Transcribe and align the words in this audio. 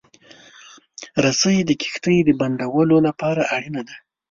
رسۍ 1.23 1.57
د 1.65 1.71
کښتۍ 1.81 2.17
د 2.25 2.29
بندولو 2.39 2.97
لپاره 3.07 3.41
اړینه 3.55 3.81
ده. 3.87 3.95